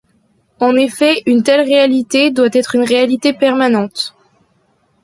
[0.59, 4.59] En effet, une telle réalité doit être une réalité permanente, i.e.